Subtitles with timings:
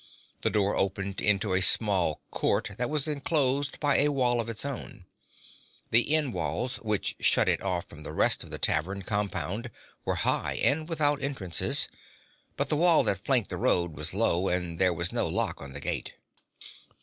[0.41, 4.65] The door opened into a small court that was enclosed by a wall of its
[4.65, 5.05] own.
[5.91, 9.69] The end walls, which shut it off from the rest of the tavern compound,
[10.03, 11.87] were high and without entrances;
[12.57, 15.71] but the wall that flanked the road was low, and there was no lock on
[15.73, 16.13] the gate.